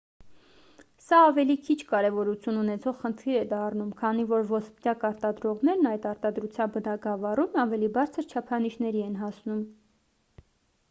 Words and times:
սա 1.07 1.17
ավելի 1.25 1.55
քիչ 1.65 1.75
կարևորություն 1.89 2.55
ունեցող 2.61 2.95
խնդիր 3.01 3.35
է 3.41 3.43
դառնում 3.51 3.91
քանի 3.99 4.25
որ 4.31 4.47
ոսպնյակ 4.51 5.05
արտադրողներն 5.09 5.89
այդ 5.89 6.07
արտադրության 6.13 6.73
բնագավառում 6.77 7.59
ավելի 7.65 7.91
բարձր 7.99 8.29
չափանիշների 8.35 9.05
են 9.09 9.19
հասնում 9.21 9.61